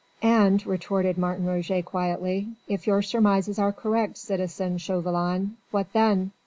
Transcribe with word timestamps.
"And," 0.23 0.65
retorted 0.65 1.15
Martin 1.19 1.45
Roget 1.45 1.83
quietly, 1.83 2.47
"if 2.67 2.87
your 2.87 3.03
surmises 3.03 3.59
are 3.59 3.71
correct, 3.71 4.17
citizen 4.17 4.79
Chauvelin, 4.79 5.57
what 5.69 5.93
then?" 5.93 6.31